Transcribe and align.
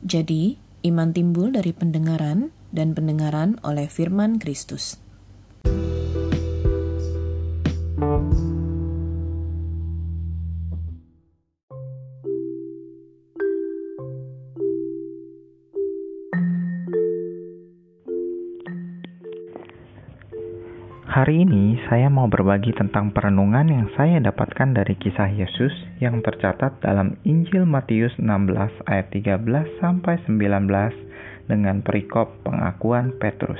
Jadi, 0.00 0.56
iman 0.88 1.12
timbul 1.12 1.52
dari 1.52 1.76
pendengaran 1.76 2.52
dan 2.72 2.96
pendengaran 2.96 3.60
oleh 3.60 3.84
firman 3.90 4.40
Kristus. 4.40 4.96
Hari 21.10 21.42
ini 21.42 21.74
saya 21.90 22.06
mau 22.06 22.30
berbagi 22.30 22.70
tentang 22.70 23.10
perenungan 23.10 23.66
yang 23.66 23.90
saya 23.98 24.22
dapatkan 24.22 24.78
dari 24.78 24.94
kisah 24.94 25.26
Yesus 25.26 25.74
yang 25.98 26.22
tercatat 26.22 26.78
dalam 26.86 27.18
Injil 27.26 27.66
Matius 27.66 28.14
16 28.14 28.86
ayat 28.86 29.10
13 29.10 29.42
sampai 29.82 30.22
19 30.30 31.50
dengan 31.50 31.82
perikop 31.82 32.46
pengakuan 32.46 33.18
Petrus. 33.18 33.58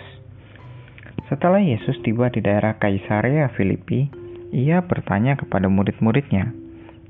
Setelah 1.27 1.59
Yesus 1.59 1.99
tiba 2.07 2.31
di 2.31 2.39
daerah 2.39 2.79
Kaisarea 2.79 3.51
Filipi, 3.59 4.07
ia 4.55 4.79
bertanya 4.87 5.35
kepada 5.35 5.67
murid-muridnya, 5.67 6.55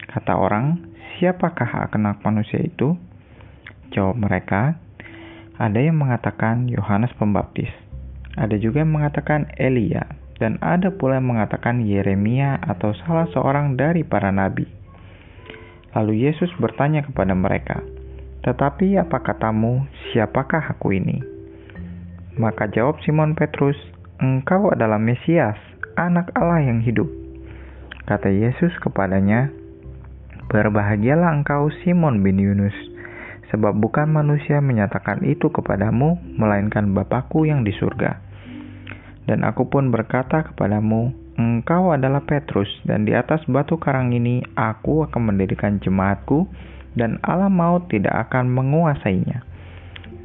kata 0.09 0.41
orang, 0.41 0.88
siapakah 1.21 1.93
anak 1.93 2.25
manusia 2.25 2.65
itu? 2.65 2.97
Jawab 3.93 4.16
mereka, 4.16 4.80
ada 5.61 5.85
yang 5.85 6.01
mengatakan 6.01 6.65
Yohanes 6.65 7.13
Pembaptis, 7.21 7.69
ada 8.41 8.57
juga 8.57 8.80
yang 8.80 8.97
mengatakan 8.97 9.52
Elia, 9.61 10.20
dan 10.41 10.57
ada 10.65 10.89
pula 10.89 11.21
yang 11.21 11.37
mengatakan 11.37 11.85
Yeremia 11.85 12.57
atau 12.65 12.97
salah 13.05 13.29
seorang 13.30 13.77
dari 13.77 14.03
para 14.03 14.33
nabi. 14.33 14.65
Lalu 15.93 16.27
Yesus 16.27 16.49
bertanya 16.57 17.05
kepada 17.05 17.37
mereka, 17.37 17.85
"Tetapi 18.41 18.97
apa 18.97 19.21
katamu, 19.21 19.85
siapakah 20.11 20.73
aku 20.73 20.97
ini?" 20.97 21.21
Maka 22.41 22.73
jawab 22.73 22.96
Simon 23.05 23.37
Petrus, 23.37 23.77
"Engkau 24.16 24.73
adalah 24.73 24.96
Mesias, 24.96 25.61
anak 26.01 26.33
Allah 26.33 26.65
yang 26.65 26.80
hidup." 26.80 27.07
Kata 28.09 28.33
Yesus 28.33 28.73
kepadanya, 28.80 29.52
"Berbahagialah 30.49 31.37
engkau 31.37 31.68
Simon 31.85 32.24
bin 32.24 32.41
Yunus, 32.41 32.74
sebab 33.52 33.77
bukan 33.77 34.09
manusia 34.09 34.65
menyatakan 34.65 35.21
itu 35.27 35.52
kepadamu, 35.52 36.16
melainkan 36.41 36.96
Bapakku 36.96 37.45
yang 37.45 37.61
di 37.61 37.77
surga." 37.77 38.30
Dan 39.31 39.47
aku 39.47 39.71
pun 39.71 39.95
berkata 39.95 40.43
kepadamu, 40.43 41.15
Engkau 41.39 41.95
adalah 41.95 42.27
Petrus, 42.27 42.67
dan 42.83 43.07
di 43.07 43.15
atas 43.15 43.47
batu 43.47 43.79
karang 43.79 44.11
ini 44.11 44.43
aku 44.59 45.07
akan 45.07 45.31
mendirikan 45.31 45.79
jemaatku, 45.79 46.51
dan 46.99 47.23
alam 47.23 47.55
maut 47.55 47.87
tidak 47.87 48.27
akan 48.27 48.51
menguasainya. 48.51 49.47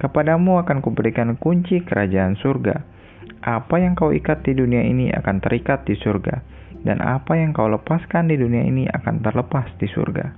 Kepadamu 0.02 0.58
akan 0.66 0.82
kuberikan 0.82 1.38
kunci 1.38 1.86
kerajaan 1.86 2.34
surga. 2.42 2.82
Apa 3.46 3.78
yang 3.78 3.94
kau 3.94 4.10
ikat 4.10 4.42
di 4.42 4.58
dunia 4.58 4.82
ini 4.82 5.14
akan 5.14 5.38
terikat 5.38 5.86
di 5.86 5.94
surga, 6.02 6.42
dan 6.82 6.98
apa 7.06 7.38
yang 7.38 7.54
kau 7.54 7.70
lepaskan 7.70 8.26
di 8.26 8.42
dunia 8.42 8.66
ini 8.66 8.90
akan 8.90 9.22
terlepas 9.22 9.70
di 9.78 9.86
surga. 9.86 10.34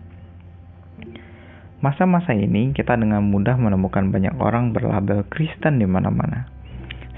Masa-masa 1.80 2.36
ini 2.36 2.76
kita 2.76 3.00
dengan 3.00 3.24
mudah 3.32 3.56
menemukan 3.56 4.12
banyak 4.12 4.36
orang 4.44 4.76
berlabel 4.76 5.24
Kristen 5.32 5.80
di 5.80 5.88
mana-mana 5.88 6.57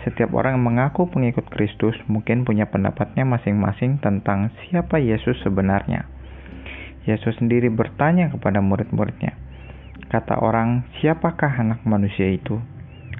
setiap 0.07 0.31
orang 0.31 0.55
yang 0.55 0.65
mengaku 0.71 1.11
pengikut 1.11 1.51
Kristus 1.51 1.95
mungkin 2.07 2.47
punya 2.47 2.71
pendapatnya 2.71 3.27
masing-masing 3.27 3.99
tentang 3.99 4.55
siapa 4.63 4.95
Yesus 4.95 5.35
sebenarnya. 5.43 6.07
Yesus 7.03 7.35
sendiri 7.35 7.67
bertanya 7.67 8.31
kepada 8.31 8.63
murid-muridnya, 8.63 9.35
kata 10.07 10.39
orang, 10.39 10.87
siapakah 10.99 11.51
anak 11.51 11.83
manusia 11.83 12.31
itu? 12.31 12.63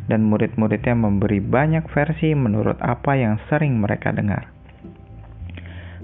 Dan 0.07 0.25
murid-muridnya 0.25 0.97
memberi 0.97 1.43
banyak 1.43 1.85
versi 1.91 2.33
menurut 2.33 2.79
apa 2.81 3.13
yang 3.13 3.37
sering 3.51 3.77
mereka 3.77 4.09
dengar. 4.09 4.49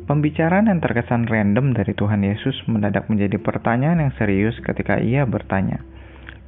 Pembicaraan 0.06 0.69
yang 0.69 0.84
terkesan 0.85 1.25
random 1.25 1.74
dari 1.74 1.97
Tuhan 1.97 2.22
Yesus 2.22 2.53
mendadak 2.69 3.09
menjadi 3.09 3.41
pertanyaan 3.41 4.06
yang 4.06 4.14
serius 4.22 4.53
ketika 4.62 5.02
ia 5.02 5.25
bertanya, 5.25 5.81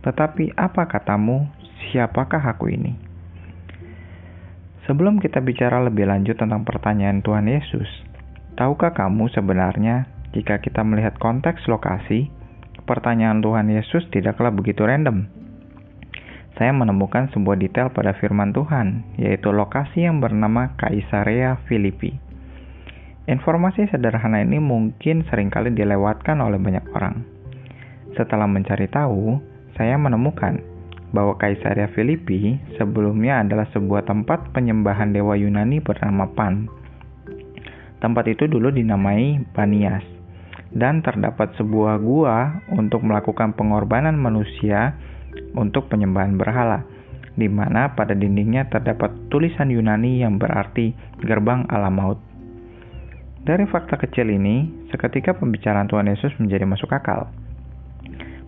"Tetapi 0.06 0.54
apa 0.54 0.86
katamu, 0.86 1.50
siapakah 1.90 2.54
aku 2.54 2.70
ini?" 2.70 3.07
Sebelum 4.88 5.20
kita 5.20 5.44
bicara 5.44 5.84
lebih 5.84 6.08
lanjut 6.08 6.40
tentang 6.40 6.64
pertanyaan 6.64 7.20
Tuhan 7.20 7.52
Yesus, 7.52 7.92
tahukah 8.56 8.96
kamu 8.96 9.28
sebenarnya 9.36 10.08
jika 10.32 10.64
kita 10.64 10.80
melihat 10.88 11.20
konteks 11.20 11.68
lokasi, 11.68 12.32
pertanyaan 12.88 13.44
Tuhan 13.44 13.68
Yesus 13.68 14.08
tidaklah 14.16 14.48
begitu 14.48 14.88
random. 14.88 15.28
Saya 16.56 16.72
menemukan 16.72 17.28
sebuah 17.36 17.60
detail 17.60 17.92
pada 17.92 18.16
firman 18.16 18.56
Tuhan, 18.56 19.04
yaitu 19.20 19.52
lokasi 19.52 20.08
yang 20.08 20.24
bernama 20.24 20.80
Kaisarea 20.80 21.60
Filipi. 21.68 22.16
Informasi 23.28 23.92
sederhana 23.92 24.40
ini 24.40 24.64
mungkin 24.64 25.28
sering 25.28 25.52
kali 25.52 25.76
dilewatkan 25.76 26.40
oleh 26.40 26.56
banyak 26.56 26.88
orang. 26.96 27.28
Setelah 28.16 28.48
mencari 28.48 28.88
tahu, 28.88 29.36
saya 29.76 30.00
menemukan 30.00 30.77
bahwa 31.16 31.40
Kaisaria 31.40 31.88
Filipi 31.96 32.60
sebelumnya 32.76 33.40
adalah 33.40 33.68
sebuah 33.72 34.04
tempat 34.04 34.52
penyembahan 34.52 35.16
dewa 35.16 35.40
Yunani 35.40 35.80
bernama 35.80 36.28
Pan. 36.36 36.68
Tempat 37.98 38.26
itu 38.30 38.46
dulu 38.46 38.70
dinamai 38.70 39.42
Banias 39.56 40.04
dan 40.76 41.00
terdapat 41.00 41.56
sebuah 41.56 41.98
gua 42.04 42.62
untuk 42.76 43.02
melakukan 43.08 43.56
pengorbanan 43.56 44.20
manusia 44.20 44.94
untuk 45.56 45.88
penyembahan 45.88 46.36
berhala, 46.36 46.84
di 47.40 47.48
mana 47.48 47.96
pada 47.96 48.14
dindingnya 48.14 48.68
terdapat 48.68 49.32
tulisan 49.32 49.72
Yunani 49.72 50.22
yang 50.22 50.36
berarti 50.38 50.92
gerbang 51.24 51.66
alam 51.72 51.96
maut. 51.96 52.20
Dari 53.48 53.64
fakta 53.64 53.96
kecil 53.96 54.28
ini, 54.28 54.68
seketika 54.92 55.32
pembicaraan 55.40 55.88
Tuhan 55.88 56.12
Yesus 56.12 56.36
menjadi 56.36 56.68
masuk 56.68 56.92
akal 56.92 57.32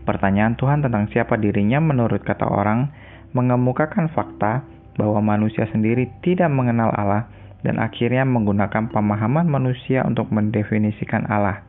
Pertanyaan 0.10 0.58
Tuhan 0.58 0.82
tentang 0.82 1.06
siapa 1.14 1.38
dirinya 1.38 1.78
menurut 1.78 2.26
kata 2.26 2.50
orang 2.50 2.90
mengemukakan 3.38 4.10
fakta 4.10 4.66
bahwa 4.98 5.22
manusia 5.22 5.70
sendiri 5.70 6.10
tidak 6.26 6.50
mengenal 6.50 6.90
Allah 6.98 7.30
dan 7.62 7.78
akhirnya 7.78 8.26
menggunakan 8.26 8.90
pemahaman 8.90 9.46
manusia 9.46 10.02
untuk 10.10 10.34
mendefinisikan 10.34 11.30
Allah. 11.30 11.62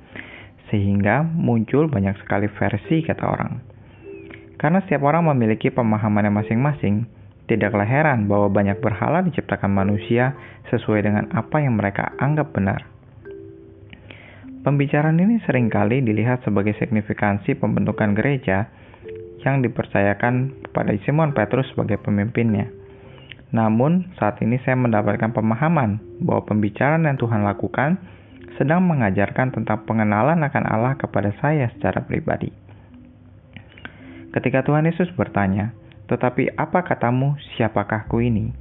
Sehingga 0.73 1.21
muncul 1.21 1.93
banyak 1.93 2.17
sekali 2.25 2.49
versi 2.49 3.05
kata 3.05 3.25
orang. 3.29 3.61
Karena 4.57 4.81
setiap 4.89 5.05
orang 5.05 5.29
memiliki 5.29 5.69
pemahamannya 5.69 6.33
masing-masing, 6.33 7.05
tidaklah 7.45 7.85
heran 7.85 8.25
bahwa 8.25 8.49
banyak 8.49 8.81
berhala 8.81 9.21
diciptakan 9.21 9.69
manusia 9.69 10.33
sesuai 10.73 11.05
dengan 11.05 11.29
apa 11.37 11.61
yang 11.61 11.77
mereka 11.77 12.17
anggap 12.17 12.57
benar. 12.57 12.89
Pembicaraan 14.61 15.17
ini 15.17 15.41
sering 15.49 15.73
kali 15.73 16.05
dilihat 16.05 16.45
sebagai 16.45 16.77
signifikansi 16.77 17.57
pembentukan 17.57 18.13
gereja 18.13 18.69
yang 19.41 19.65
dipercayakan 19.65 20.69
pada 20.77 20.93
Simon 21.01 21.33
Petrus 21.33 21.65
sebagai 21.73 21.97
pemimpinnya. 21.97 22.69
Namun, 23.57 24.13
saat 24.21 24.37
ini 24.45 24.61
saya 24.61 24.77
mendapatkan 24.77 25.33
pemahaman 25.33 26.21
bahwa 26.21 26.45
pembicaraan 26.45 27.09
yang 27.09 27.17
Tuhan 27.17 27.41
lakukan 27.41 27.97
sedang 28.61 28.85
mengajarkan 28.85 29.57
tentang 29.57 29.89
pengenalan 29.89 30.45
akan 30.45 30.65
Allah 30.69 30.93
kepada 31.01 31.33
saya 31.41 31.73
secara 31.73 32.05
pribadi. 32.05 32.53
Ketika 34.37 34.61
Tuhan 34.61 34.85
Yesus 34.85 35.09
bertanya, 35.17 35.73
"Tetapi 36.13 36.53
apa 36.61 36.85
katamu, 36.85 37.41
siapakah 37.57 38.05
ku 38.13 38.21
ini?" 38.21 38.53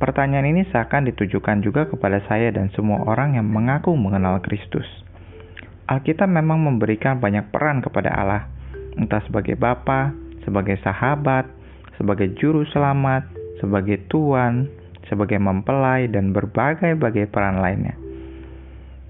Pertanyaan 0.00 0.56
ini 0.56 0.64
seakan 0.72 1.04
ditujukan 1.12 1.60
juga 1.60 1.84
kepada 1.84 2.24
saya 2.24 2.48
dan 2.48 2.72
semua 2.72 3.04
orang 3.04 3.36
yang 3.36 3.44
mengaku 3.44 3.92
mengenal 3.92 4.40
Kristus. 4.40 4.88
Alkitab 5.84 6.32
memang 6.32 6.64
memberikan 6.64 7.20
banyak 7.20 7.52
peran 7.52 7.84
kepada 7.84 8.08
Allah, 8.08 8.48
entah 8.96 9.20
sebagai 9.28 9.52
Bapa, 9.60 10.16
sebagai 10.44 10.80
sahabat, 10.80 11.44
sebagai 12.00 12.32
juru 12.40 12.64
selamat, 12.72 13.28
sebagai 13.60 14.00
tuan, 14.08 14.72
sebagai 15.12 15.36
mempelai, 15.36 16.08
dan 16.08 16.32
berbagai-bagai 16.32 17.28
peran 17.28 17.60
lainnya. 17.60 17.96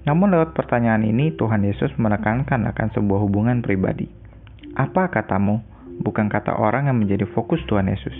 Namun 0.05 0.35
lewat 0.35 0.53
pertanyaan 0.53 1.01
ini 1.07 1.33
Tuhan 1.33 1.65
Yesus 1.65 1.95
menekankan 1.97 2.67
akan 2.69 2.87
sebuah 2.93 3.19
hubungan 3.25 3.65
pribadi. 3.65 4.05
Apa 4.77 5.09
katamu? 5.09 5.63
Bukan 6.03 6.27
kata 6.27 6.59
orang 6.59 6.91
yang 6.91 6.99
menjadi 6.99 7.23
fokus 7.31 7.63
Tuhan 7.65 7.87
Yesus. 7.87 8.13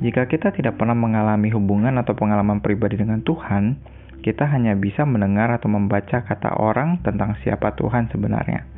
Jika 0.00 0.28
kita 0.28 0.52
tidak 0.52 0.80
pernah 0.80 0.96
mengalami 0.96 1.52
hubungan 1.52 1.96
atau 2.00 2.16
pengalaman 2.16 2.60
pribadi 2.64 2.96
dengan 2.96 3.20
Tuhan, 3.20 3.76
kita 4.20 4.44
hanya 4.48 4.76
bisa 4.76 5.08
mendengar 5.08 5.48
atau 5.52 5.72
membaca 5.72 6.22
kata 6.24 6.60
orang 6.60 7.00
tentang 7.00 7.36
siapa 7.40 7.72
Tuhan 7.76 8.12
sebenarnya. 8.12 8.68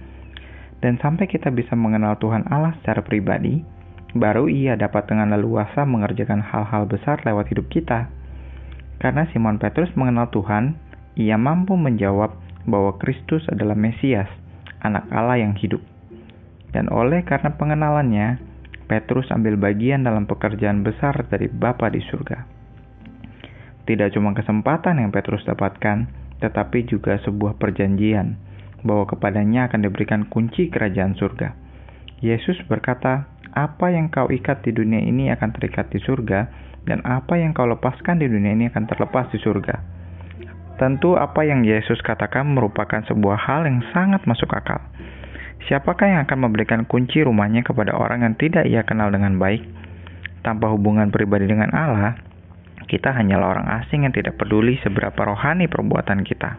Dan 0.83 0.99
sampai 0.99 1.31
kita 1.31 1.55
bisa 1.55 1.79
mengenal 1.79 2.19
Tuhan 2.19 2.47
Allah 2.51 2.75
secara 2.83 3.07
pribadi, 3.07 3.63
baru 4.19 4.51
ia 4.51 4.75
dapat 4.75 5.07
dengan 5.07 5.31
leluasa 5.31 5.87
mengerjakan 5.87 6.43
hal-hal 6.43 6.91
besar 6.91 7.23
lewat 7.23 7.51
hidup 7.55 7.71
kita. 7.71 8.11
Karena 8.99 9.27
Simon 9.31 9.63
Petrus 9.63 9.91
mengenal 9.95 10.31
Tuhan, 10.35 10.79
ia 11.19 11.39
mampu 11.39 11.75
menjawab 11.75 12.35
bahwa 12.67 12.99
Kristus 12.99 13.47
adalah 13.51 13.75
Mesias, 13.75 14.31
anak 14.83 15.07
Allah 15.11 15.43
yang 15.43 15.55
hidup. 15.59 15.83
Dan 16.71 16.91
oleh 16.91 17.23
karena 17.27 17.55
pengenalannya, 17.55 18.39
Petrus 18.87 19.31
ambil 19.31 19.59
bagian 19.59 20.03
dalam 20.03 20.27
pekerjaan 20.27 20.83
besar 20.83 21.15
dari 21.31 21.47
Bapa 21.47 21.89
di 21.91 22.03
surga. 22.03 22.62
Tidak 23.83 24.15
cuma 24.15 24.31
kesempatan 24.31 25.03
yang 25.03 25.11
Petrus 25.11 25.43
dapatkan, 25.43 26.07
tetapi 26.39 26.87
juga 26.87 27.19
sebuah 27.23 27.59
perjanjian 27.59 28.39
bahwa 28.83 29.07
kepadanya 29.07 29.71
akan 29.71 29.81
diberikan 29.87 30.27
kunci 30.27 30.71
kerajaan 30.71 31.15
surga. 31.15 31.55
Yesus 32.23 32.59
berkata, 32.71 33.27
"Apa 33.55 33.91
yang 33.91 34.11
kau 34.11 34.31
ikat 34.31 34.63
di 34.63 34.75
dunia 34.75 35.03
ini 35.03 35.31
akan 35.35 35.55
terikat 35.55 35.91
di 35.91 35.99
surga, 36.03 36.47
dan 36.87 37.03
apa 37.07 37.39
yang 37.39 37.55
kau 37.55 37.67
lepaskan 37.67 38.19
di 38.19 38.27
dunia 38.27 38.55
ini 38.55 38.71
akan 38.71 38.87
terlepas 38.87 39.31
di 39.35 39.39
surga." 39.43 39.75
Tentu, 40.79 41.15
apa 41.15 41.47
yang 41.47 41.63
Yesus 41.63 42.03
katakan 42.03 42.47
merupakan 42.49 43.03
sebuah 43.07 43.39
hal 43.39 43.71
yang 43.71 43.87
sangat 43.95 44.27
masuk 44.27 44.51
akal. 44.51 44.83
Siapakah 45.71 46.11
yang 46.11 46.21
akan 46.27 46.39
memberikan 46.43 46.83
kunci 46.91 47.23
rumahnya 47.23 47.63
kepada 47.63 47.95
orang 47.95 48.27
yang 48.27 48.35
tidak 48.35 48.67
ia 48.67 48.83
kenal 48.83 49.15
dengan 49.15 49.39
baik? 49.39 49.63
Tanpa 50.43 50.67
hubungan 50.75 51.15
pribadi 51.15 51.47
dengan 51.47 51.71
Allah, 51.71 52.19
kita 52.87 53.15
hanyalah 53.15 53.59
orang 53.59 53.69
asing 53.83 54.05
yang 54.05 54.15
tidak 54.15 54.39
peduli 54.39 54.79
seberapa 54.83 55.19
rohani 55.23 55.67
perbuatan 55.67 56.23
kita. 56.27 56.59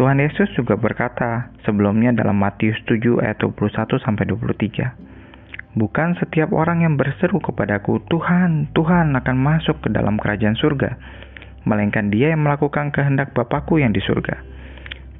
Tuhan 0.00 0.16
Yesus 0.16 0.48
juga 0.56 0.80
berkata 0.80 1.52
sebelumnya 1.68 2.16
dalam 2.16 2.40
Matius 2.40 2.80
7 2.88 3.20
ayat 3.20 3.36
21 3.44 4.00
sampai 4.00 4.24
23. 4.32 5.76
Bukan 5.76 6.18
setiap 6.18 6.50
orang 6.50 6.82
yang 6.82 6.98
berseru 6.98 7.38
kepadaku, 7.38 8.02
Tuhan, 8.08 8.74
Tuhan 8.74 9.14
akan 9.14 9.36
masuk 9.38 9.84
ke 9.84 9.88
dalam 9.92 10.18
kerajaan 10.18 10.58
surga, 10.58 10.98
melainkan 11.62 12.10
dia 12.10 12.34
yang 12.34 12.42
melakukan 12.42 12.90
kehendak 12.90 13.36
Bapakku 13.36 13.78
yang 13.78 13.94
di 13.94 14.02
surga. 14.02 14.40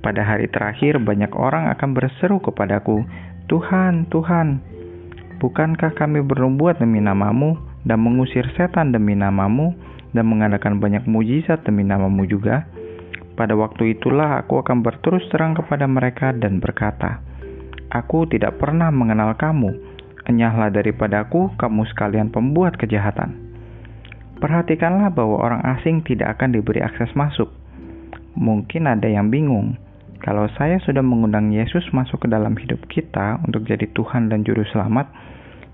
Pada 0.00 0.24
hari 0.24 0.48
terakhir 0.48 0.96
banyak 0.96 1.30
orang 1.36 1.68
akan 1.70 1.92
berseru 1.92 2.40
kepadaku, 2.40 3.04
Tuhan, 3.46 4.08
Tuhan, 4.08 4.64
bukankah 5.44 5.92
kami 5.92 6.24
berbuat 6.24 6.80
demi 6.80 7.04
namamu 7.04 7.69
dan 7.84 8.02
mengusir 8.02 8.44
setan 8.56 8.92
demi 8.92 9.16
namamu 9.16 9.72
dan 10.12 10.26
mengadakan 10.26 10.80
banyak 10.82 11.04
mujizat 11.08 11.62
demi 11.64 11.84
namamu 11.86 12.26
juga?' 12.28 12.80
Pada 13.40 13.56
waktu 13.56 13.96
itulah 13.96 14.36
aku 14.36 14.60
akan 14.60 14.84
berterus 14.84 15.24
terang 15.32 15.56
kepada 15.56 15.88
mereka 15.88 16.28
dan 16.36 16.60
berkata, 16.60 17.24
Aku 17.88 18.28
tidak 18.28 18.60
pernah 18.60 18.92
mengenal 18.92 19.32
kamu, 19.32 19.80
enyahlah 20.28 20.68
daripadaku 20.68 21.56
kamu 21.56 21.88
sekalian 21.88 22.28
pembuat 22.28 22.76
kejahatan. 22.76 23.40
Perhatikanlah 24.44 25.08
bahwa 25.16 25.40
orang 25.40 25.64
asing 25.72 26.04
tidak 26.04 26.36
akan 26.36 26.52
diberi 26.52 26.84
akses 26.84 27.08
masuk. 27.16 27.48
Mungkin 28.36 28.84
ada 28.84 29.08
yang 29.08 29.32
bingung, 29.32 29.80
kalau 30.20 30.44
saya 30.60 30.76
sudah 30.84 31.00
mengundang 31.00 31.48
Yesus 31.48 31.88
masuk 31.96 32.24
ke 32.24 32.28
dalam 32.28 32.52
hidup 32.60 32.84
kita 32.92 33.40
untuk 33.40 33.64
jadi 33.64 33.88
Tuhan 33.96 34.28
dan 34.28 34.44
Juru 34.44 34.68
Selamat, 34.68 35.08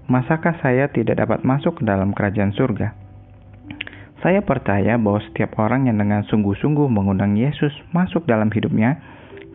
masakah 0.06 0.54
saya 0.62 0.90
tidak 0.90 1.22
dapat 1.22 1.42
masuk 1.42 1.78
ke 1.78 1.82
dalam 1.82 2.14
kerajaan 2.14 2.54
surga? 2.54 2.94
Saya 4.24 4.42
percaya 4.42 4.98
bahwa 4.98 5.22
setiap 5.22 5.54
orang 5.60 5.86
yang 5.86 6.02
dengan 6.02 6.24
sungguh-sungguh 6.26 6.88
mengundang 6.88 7.36
Yesus 7.38 7.70
masuk 7.94 8.26
dalam 8.26 8.50
hidupnya 8.50 8.98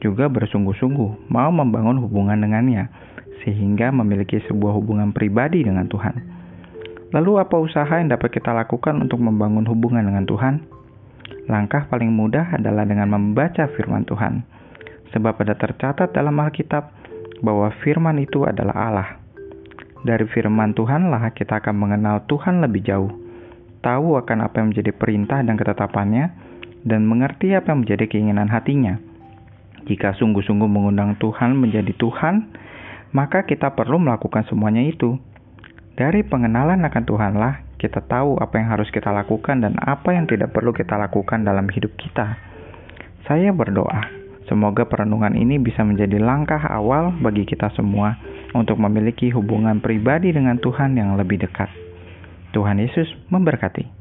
juga 0.01 0.27
bersungguh-sungguh 0.27 1.29
mau 1.29 1.49
membangun 1.53 2.01
hubungan 2.01 2.39
dengannya, 2.41 2.89
sehingga 3.45 3.93
memiliki 3.93 4.41
sebuah 4.49 4.73
hubungan 4.75 5.13
pribadi 5.13 5.61
dengan 5.61 5.85
Tuhan. 5.85 6.15
Lalu, 7.11 7.43
apa 7.43 7.59
usaha 7.59 7.91
yang 7.99 8.09
dapat 8.09 8.31
kita 8.31 8.55
lakukan 8.55 8.97
untuk 8.97 9.19
membangun 9.19 9.67
hubungan 9.67 10.07
dengan 10.07 10.25
Tuhan? 10.25 10.63
Langkah 11.51 11.85
paling 11.91 12.09
mudah 12.09 12.55
adalah 12.55 12.87
dengan 12.87 13.11
membaca 13.11 13.67
Firman 13.75 14.07
Tuhan, 14.07 14.41
sebab 15.11 15.35
ada 15.41 15.53
tercatat 15.57 16.15
dalam 16.15 16.39
Alkitab 16.39 16.89
bahwa 17.43 17.69
Firman 17.83 18.21
itu 18.23 18.47
adalah 18.47 18.75
Allah. 18.77 19.20
Dari 20.01 20.25
Firman 20.29 20.73
Tuhanlah 20.73 21.33
kita 21.37 21.61
akan 21.61 21.75
mengenal 21.77 22.25
Tuhan 22.25 22.61
lebih 22.65 22.81
jauh 22.85 23.11
tahu 23.81 24.15
akan 24.21 24.45
apa 24.45 24.61
yang 24.61 24.71
menjadi 24.71 24.93
perintah 24.93 25.41
dan 25.41 25.57
ketetapannya, 25.57 26.25
dan 26.85 27.05
mengerti 27.05 27.53
apa 27.57 27.73
yang 27.73 27.83
menjadi 27.83 28.05
keinginan 28.07 28.47
hatinya. 28.49 29.01
Jika 29.89 30.13
sungguh-sungguh 30.21 30.69
mengundang 30.69 31.17
Tuhan 31.17 31.57
menjadi 31.57 31.91
Tuhan, 31.97 32.53
maka 33.11 33.43
kita 33.49 33.73
perlu 33.73 33.97
melakukan 33.97 34.45
semuanya 34.47 34.85
itu. 34.85 35.17
Dari 35.97 36.23
pengenalan 36.23 36.85
akan 36.85 37.03
Tuhanlah, 37.03 37.53
kita 37.81 38.05
tahu 38.05 38.37
apa 38.37 38.61
yang 38.61 38.69
harus 38.77 38.87
kita 38.93 39.09
lakukan 39.09 39.65
dan 39.65 39.73
apa 39.81 40.13
yang 40.13 40.29
tidak 40.29 40.53
perlu 40.53 40.71
kita 40.71 40.95
lakukan 40.95 41.41
dalam 41.41 41.65
hidup 41.67 41.91
kita. 41.97 42.37
Saya 43.25 43.49
berdoa, 43.53 44.05
semoga 44.45 44.85
perenungan 44.85 45.33
ini 45.33 45.57
bisa 45.57 45.81
menjadi 45.81 46.21
langkah 46.21 46.61
awal 46.61 47.13
bagi 47.21 47.45
kita 47.45 47.73
semua 47.73 48.17
untuk 48.51 48.79
memiliki 48.79 49.31
hubungan 49.31 49.79
pribadi 49.79 50.35
dengan 50.35 50.59
Tuhan 50.59 50.97
yang 50.97 51.15
lebih 51.15 51.43
dekat. 51.43 51.71
Tuhan 52.51 52.83
Yesus 52.83 53.07
memberkati. 53.31 54.00